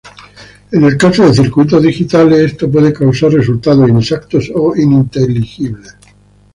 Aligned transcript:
En 0.71 0.83
el 0.83 0.97
caso 0.97 1.27
de 1.27 1.33
circuitos 1.35 1.83
digitales, 1.83 2.39
esto 2.53 2.71
puede 2.71 2.91
causar 2.91 3.33
resultados 3.33 3.87
inexactos 3.87 4.51
o 4.55 4.75
ininteligibles. 4.75 5.95